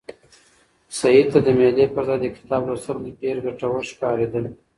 [0.99, 4.45] سعید ته د مېلې پر ځای د کتاب لوستل ډېر ګټور ښکارېدل.